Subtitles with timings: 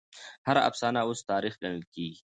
[0.47, 2.19] هر افسانه اوس تاريخ ګڼل کېږي.